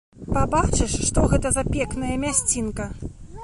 [0.35, 2.93] Пабачыш, што гэта за пекная мясцінка!